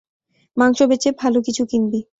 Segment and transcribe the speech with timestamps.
[0.57, 2.01] মাংস বেঁচে ভালো কিছু কিনবি।